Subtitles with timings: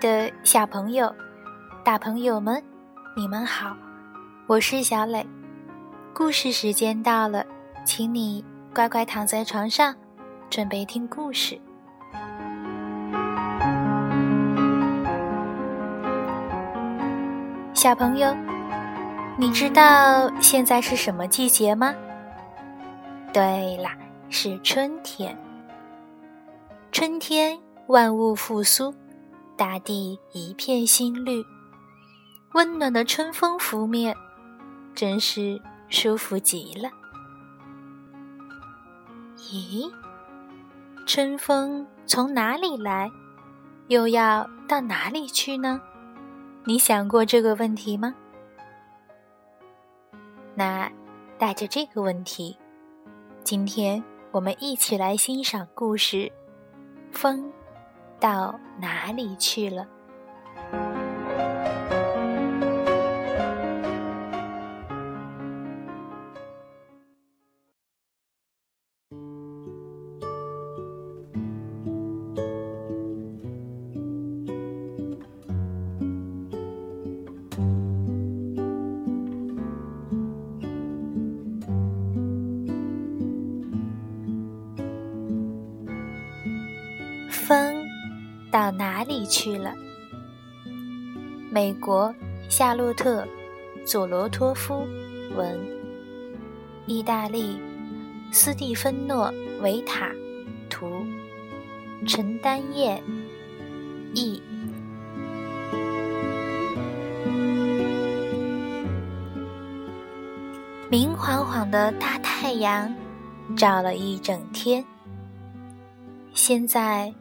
[0.00, 1.14] 的小朋友、
[1.84, 2.60] 大朋友们，
[3.14, 3.76] 你们好，
[4.46, 5.24] 我是小磊。
[6.14, 7.44] 故事时间到了，
[7.84, 8.42] 请你
[8.74, 9.94] 乖乖躺在床上，
[10.48, 11.60] 准备听故事。
[17.74, 18.34] 小朋友，
[19.36, 21.94] 你知道现在是什么季节吗？
[23.34, 23.94] 对啦，
[24.30, 25.36] 是春天。
[26.90, 28.94] 春天，万物复苏，
[29.60, 31.44] 大地一片新绿，
[32.54, 34.16] 温暖的春风拂面，
[34.94, 35.60] 真是
[35.90, 36.90] 舒服极了。
[39.36, 39.92] 咦，
[41.06, 43.10] 春风从哪里来，
[43.88, 45.78] 又要到哪里去呢？
[46.64, 48.14] 你想过这个问题吗？
[50.54, 50.90] 那
[51.36, 52.56] 带着这个问题，
[53.44, 56.16] 今天我们一起来欣赏故事
[57.12, 57.52] 《风
[58.20, 59.82] 到哪里去了》。
[87.50, 87.79] 风
[88.70, 89.74] 哪里去了？
[91.50, 92.14] 美国
[92.48, 93.24] 夏洛特·
[93.84, 94.86] 佐罗托夫
[95.34, 95.58] 文，
[96.86, 97.60] 意大利
[98.30, 100.10] 斯蒂芬诺·维塔
[100.68, 101.04] 图，
[102.06, 103.02] 陈丹燕
[104.14, 104.42] 译。
[110.88, 112.92] 明晃晃的大太阳
[113.56, 114.84] 照了一整天，
[116.32, 117.12] 现在。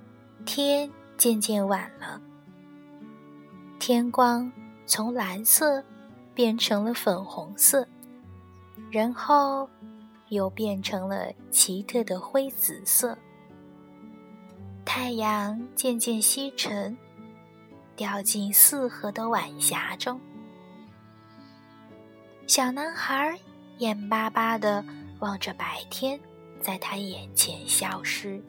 [0.45, 2.21] 天渐渐晚了，
[3.77, 4.49] 天光
[4.85, 5.83] 从蓝色
[6.33, 7.85] 变成了粉红色，
[8.89, 9.69] 然后
[10.29, 13.17] 又变成了奇特的灰紫色。
[14.85, 16.97] 太阳渐渐西沉，
[17.97, 20.17] 掉进四合的晚霞中。
[22.47, 23.37] 小男孩
[23.79, 24.81] 眼巴巴地
[25.19, 26.17] 望着白天
[26.61, 28.41] 在他眼前消失。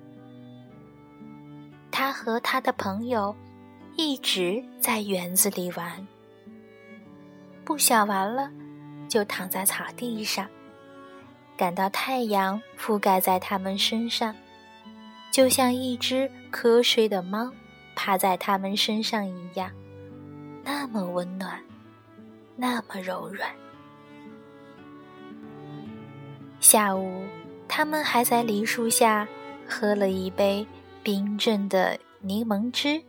[2.00, 3.36] 他和他的朋友
[3.94, 6.08] 一直在园子里玩，
[7.62, 8.50] 不想玩了，
[9.06, 10.48] 就躺在草地上，
[11.58, 14.34] 感到太阳覆盖在他们身上，
[15.30, 17.52] 就像一只瞌睡的猫
[17.94, 19.70] 趴在他们身上一样，
[20.64, 21.60] 那么温暖，
[22.56, 23.50] 那么柔软。
[26.60, 27.24] 下午，
[27.68, 29.28] 他们还在梨树下
[29.68, 30.66] 喝了一杯。
[31.02, 33.02] 冰镇的柠檬汁。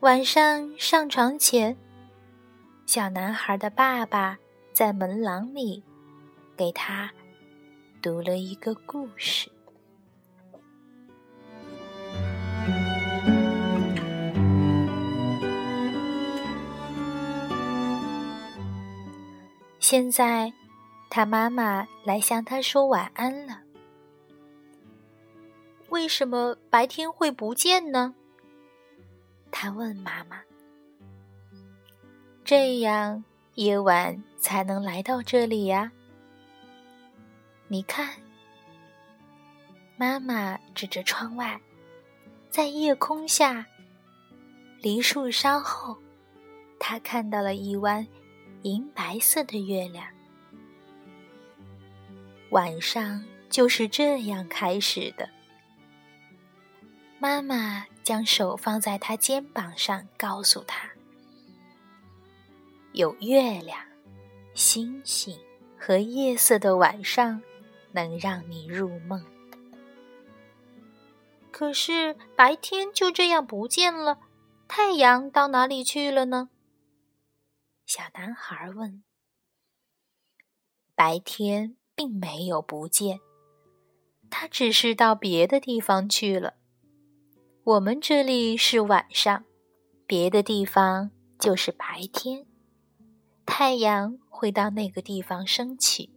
[0.00, 1.76] 晚上上床前，
[2.86, 4.36] 小男孩的爸爸
[4.72, 5.82] 在门廊里
[6.56, 7.10] 给他
[8.02, 9.50] 读了一个故事。
[19.78, 20.52] 现在，
[21.08, 23.67] 他妈妈来向他说晚安了。
[25.90, 28.14] 为什么白天会不见呢？
[29.50, 30.40] 他问妈妈。
[32.44, 35.90] 这样夜晚才能来到这里呀。
[37.66, 38.14] 你看，
[39.96, 41.60] 妈妈指着窗外，
[42.50, 43.66] 在夜空下，
[44.80, 45.96] 梨树梢后，
[46.78, 48.06] 他看到了一弯
[48.62, 50.06] 银白色的月亮。
[52.50, 55.28] 晚上就是这样开始的。
[57.20, 60.88] 妈妈将手放在他肩膀上，告诉他
[62.94, 63.76] ：“有月亮、
[64.54, 65.36] 星星
[65.76, 67.42] 和夜色的晚上，
[67.90, 69.24] 能让你入梦。
[71.50, 74.20] 可是白天就这样不见了，
[74.68, 76.50] 太阳到哪里去了呢？”
[77.84, 79.02] 小男孩问。
[80.94, 83.18] “白天并没有不见，
[84.30, 86.54] 他只是到别的地方去了。”
[87.68, 89.44] 我们这里是晚上，
[90.06, 92.46] 别的地方就是白天。
[93.44, 96.08] 太阳会到那个地方升起，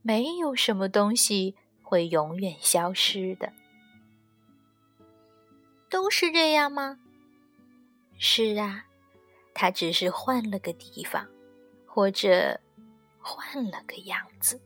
[0.00, 3.52] 没有什么东西会永远消失的。
[5.90, 7.00] 都是这样吗？
[8.16, 8.86] 是啊，
[9.52, 11.26] 他只是换了个地方，
[11.84, 12.60] 或者
[13.18, 14.60] 换了个样子。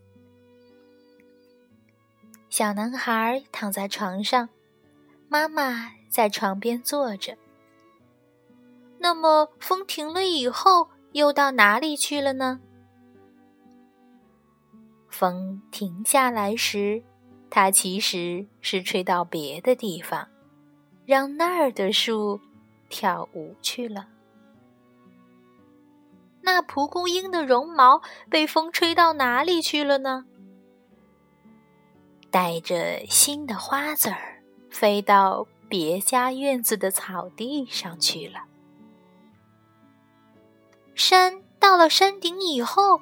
[2.51, 4.51] 小男孩躺在床上。
[5.35, 7.37] 妈妈在床边坐着。
[9.01, 12.61] 那么风停了以后，又到哪里去了呢？
[15.09, 17.03] 风停下来时，
[17.51, 20.29] 它其实是吹到别的地方，
[21.05, 22.41] 让那儿的树
[22.89, 24.07] 跳舞去了。
[26.43, 28.01] 那蒲公英的绒毛
[28.31, 30.27] 被风吹到哪里去了呢？
[32.31, 34.34] 带着新的花籽儿，
[34.75, 38.41] 飞到别家院子的草地上去了。
[40.97, 43.01] 山到了山顶以后，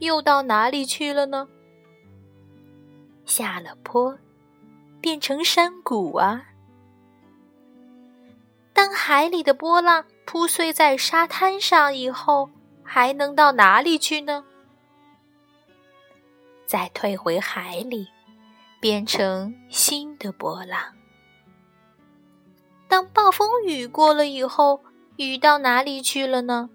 [0.00, 1.46] 又到哪里去了呢？
[3.24, 4.18] 下了坡，
[5.00, 6.44] 变成山谷啊！
[8.72, 12.50] 当海里的波浪铺碎在沙滩上以后，
[12.82, 14.44] 还能到哪里去呢？
[16.66, 18.08] 再退回海里。
[18.80, 20.82] 变成新的波浪。
[22.92, 24.84] 当暴风雨过了以后，
[25.16, 26.68] 雨到哪里去了呢？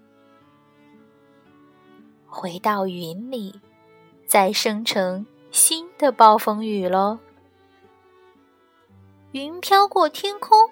[2.26, 3.60] 回到云里，
[4.26, 7.20] 再生成新的暴风雨喽。
[9.30, 10.68] 云飘过天空，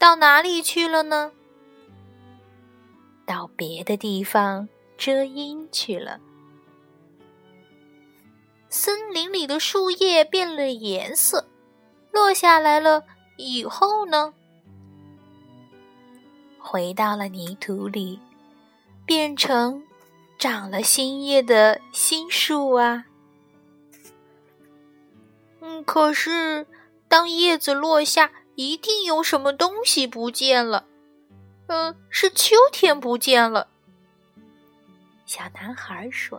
[0.00, 1.30] 到哪里去了呢？
[3.24, 6.18] 到别的地方遮阴去了。
[8.68, 11.46] 森林里的树叶变了颜色，
[12.10, 13.04] 落下来了
[13.36, 14.34] 以后呢？
[16.70, 18.20] 回到了泥土里，
[19.06, 19.82] 变成
[20.38, 23.06] 长了新叶的新树啊。
[25.62, 26.66] 嗯，可是
[27.08, 30.84] 当叶子落下，一定有什么东西不见了。
[31.68, 33.68] 嗯，是秋天不见了。
[35.24, 36.38] 小男孩说。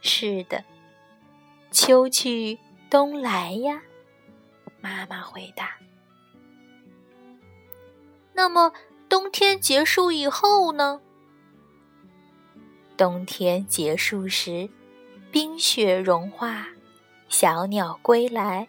[0.00, 0.64] 是的，
[1.70, 2.58] 秋去
[2.88, 3.82] 冬来呀。
[4.80, 5.76] 妈妈回答。
[8.40, 8.72] 那么
[9.06, 11.02] 冬天结束以后呢？
[12.96, 14.66] 冬天结束时，
[15.30, 16.66] 冰雪融化，
[17.28, 18.66] 小鸟归来，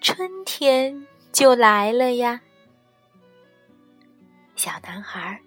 [0.00, 2.40] 春天就来了呀。
[4.54, 5.40] 小男孩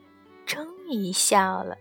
[0.45, 1.77] 终于笑了。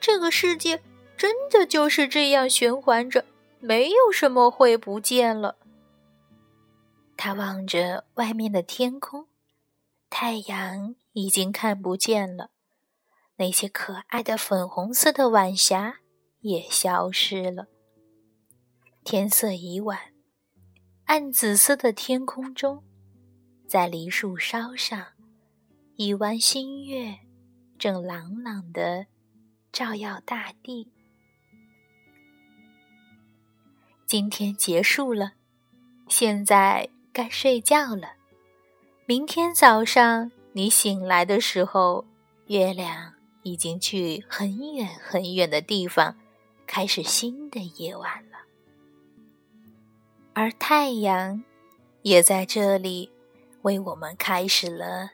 [0.00, 0.82] 这个世界
[1.14, 3.22] 真的就是这样循环着，
[3.60, 5.56] 没有什么会不见了。
[7.16, 9.26] 他望着外面的天空，
[10.10, 12.50] 太阳已经看不见了，
[13.36, 16.00] 那些可爱的粉红色的晚霞
[16.40, 17.68] 也消失了。
[19.04, 19.98] 天色已晚，
[21.06, 22.84] 暗紫色的天空中，
[23.68, 25.12] 在梨树梢上，
[25.96, 27.18] 一弯新月
[27.78, 29.06] 正朗朗的。
[29.72, 30.90] 照耀大地。
[34.06, 35.34] 今天结束了，
[36.08, 38.12] 现在该睡觉了。
[39.06, 42.04] 明天早上你醒来的时候，
[42.48, 46.14] 月亮已经去很远很远的地方，
[46.66, 48.36] 开始新的夜晚了。
[50.34, 51.42] 而太阳
[52.02, 53.10] 也在这里，
[53.62, 55.12] 为我们开始了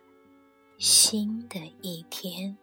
[0.78, 2.56] 新的一天。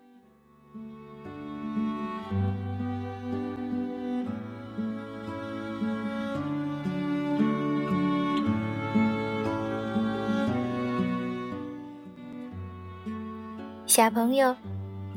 [13.89, 14.55] 小朋友，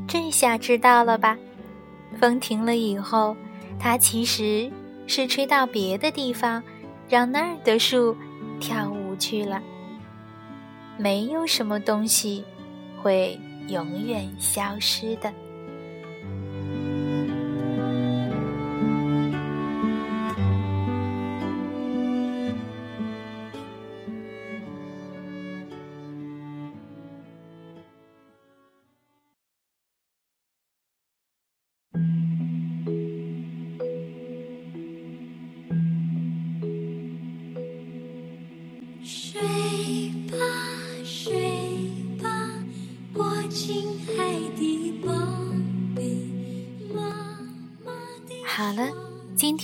[0.08, 1.36] 这下知道了吧？
[2.18, 3.36] 风停了以后，
[3.78, 4.72] 它其实
[5.06, 6.62] 是吹到别的地方，
[7.06, 8.16] 让那儿的树
[8.60, 9.60] 跳舞去了。
[10.96, 12.42] 没有什么东西
[13.02, 13.38] 会
[13.68, 15.30] 永远消失的。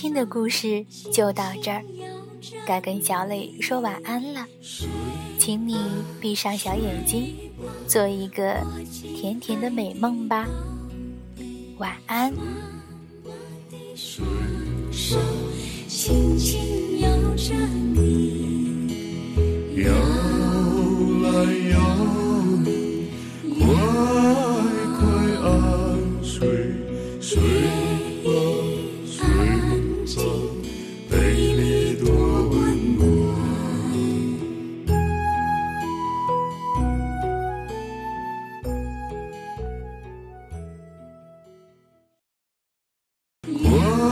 [0.01, 1.83] 今天的故事就到这儿，
[2.65, 4.45] 该跟小磊说晚安了。
[5.37, 5.77] 请你
[6.21, 7.35] 闭上小眼睛，
[7.85, 8.55] 做一个
[8.93, 10.47] 甜甜的美梦吧。
[11.79, 12.33] 晚安。